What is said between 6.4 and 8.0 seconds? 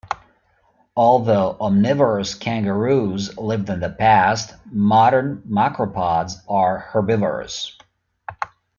are herbivorous.